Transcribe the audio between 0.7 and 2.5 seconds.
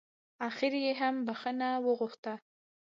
يې هم بښنه وغوښته.